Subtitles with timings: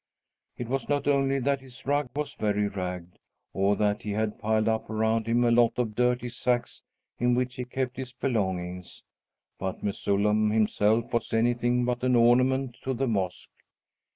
[0.57, 3.19] It was not only that his rug was very ragged,
[3.53, 6.81] or that he had piled up around him a lot of dirty sacks
[7.19, 9.03] in which he kept his belongings,
[9.59, 13.51] but Mesullam himself was anything but an ornament to the mosque!